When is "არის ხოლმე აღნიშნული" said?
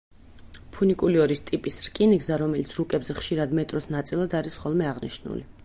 4.43-5.47